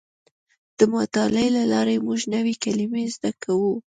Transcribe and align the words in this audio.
د 0.77 0.79
مطالعې 0.93 1.49
له 1.57 1.63
لارې 1.73 2.03
موږ 2.07 2.19
نوې 2.33 2.53
کلمې 2.63 3.03
زده 3.15 3.31
کوو. 3.43 3.73